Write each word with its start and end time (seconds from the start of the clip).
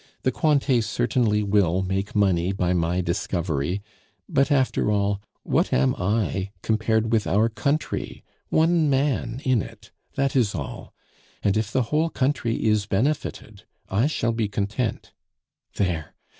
The 0.23 0.31
Cointets 0.31 0.87
certainly 0.87 1.43
will 1.43 1.83
make 1.83 2.15
money 2.15 2.51
by 2.53 2.73
my 2.73 3.01
discovery; 3.01 3.83
but, 4.27 4.51
after 4.51 4.89
all, 4.91 5.21
what 5.43 5.71
am 5.71 5.93
I 5.95 6.49
compared 6.63 7.11
with 7.11 7.27
our 7.27 7.49
country? 7.49 8.23
One 8.49 8.89
man 8.89 9.41
in 9.45 9.61
it, 9.61 9.91
that 10.15 10.35
is 10.35 10.55
all; 10.55 10.91
and 11.43 11.55
if 11.55 11.69
the 11.71 11.83
whole 11.93 12.09
country 12.09 12.65
is 12.65 12.87
benefited, 12.87 13.65
I 13.89 14.07
shall 14.07 14.31
be 14.31 14.47
content. 14.47 15.13
There! 15.75 16.15